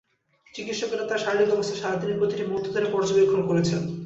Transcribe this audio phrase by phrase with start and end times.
[0.53, 3.81] চিকিৎসকেরা তাঁর শারীরিক অবস্থা সারা দিনই প্রতিটি মুহূর্ত ধরে পর্যবেক্ষণ করেছেন।